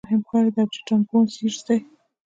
[0.05, 1.77] مهم ښار یې د ارجنټاین بونس ایرس دی.